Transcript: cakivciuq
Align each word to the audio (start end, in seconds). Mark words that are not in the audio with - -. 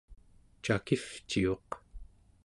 cakivciuq 0.63 1.69